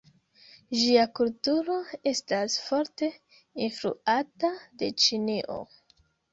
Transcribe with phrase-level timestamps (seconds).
[0.83, 1.75] Ĝia kulturo
[2.13, 3.11] estas forte
[3.69, 5.63] influata de Ĉinio.